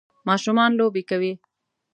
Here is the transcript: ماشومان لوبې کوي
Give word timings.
ماشومان 0.27 0.71
لوبې 0.79 1.01
کوي 1.09 1.33